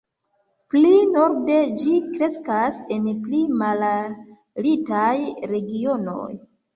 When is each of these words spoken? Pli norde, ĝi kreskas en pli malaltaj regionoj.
Pli 0.73 0.91
norde, 1.09 1.57
ĝi 1.81 1.91
kreskas 2.13 2.79
en 2.95 3.05
pli 3.25 3.41
malaltaj 3.59 5.13
regionoj. 5.53 6.27